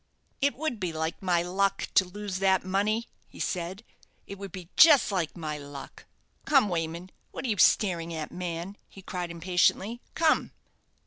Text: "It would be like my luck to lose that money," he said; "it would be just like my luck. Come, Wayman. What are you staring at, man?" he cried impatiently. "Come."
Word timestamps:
"It 0.41 0.55
would 0.55 0.79
be 0.79 0.91
like 0.91 1.21
my 1.21 1.43
luck 1.43 1.87
to 1.93 2.05
lose 2.05 2.39
that 2.39 2.65
money," 2.65 3.07
he 3.27 3.39
said; 3.39 3.83
"it 4.25 4.39
would 4.39 4.51
be 4.51 4.71
just 4.75 5.11
like 5.11 5.37
my 5.37 5.59
luck. 5.59 6.05
Come, 6.43 6.69
Wayman. 6.69 7.11
What 7.29 7.45
are 7.45 7.49
you 7.49 7.57
staring 7.57 8.11
at, 8.11 8.31
man?" 8.31 8.77
he 8.89 9.03
cried 9.03 9.29
impatiently. 9.29 10.01
"Come." 10.15 10.53